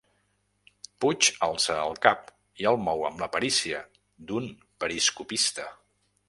Puig 1.03 1.27
alça 1.47 1.75
el 1.81 1.93
cap 2.05 2.31
i 2.63 2.67
el 2.71 2.79
mou 2.87 3.05
amb 3.11 3.21
la 3.25 3.29
perícia 3.37 3.83
d'un 4.33 4.49
periscopista. 4.85 5.69